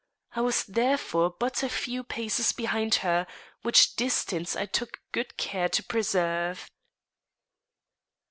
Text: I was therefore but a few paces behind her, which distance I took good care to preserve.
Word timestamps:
I 0.35 0.41
was 0.41 0.63
therefore 0.63 1.29
but 1.39 1.61
a 1.61 1.69
few 1.69 2.03
paces 2.03 2.53
behind 2.53 2.95
her, 3.05 3.27
which 3.61 3.95
distance 3.95 4.55
I 4.55 4.65
took 4.65 4.99
good 5.11 5.37
care 5.37 5.69
to 5.69 5.83
preserve. 5.83 6.71